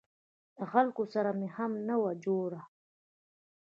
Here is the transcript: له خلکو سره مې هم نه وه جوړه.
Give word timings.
له 0.57 0.65
خلکو 0.73 1.03
سره 1.13 1.29
مې 1.39 1.47
هم 1.55 1.71
نه 1.87 1.95
وه 2.01 2.11
جوړه. 2.25 2.61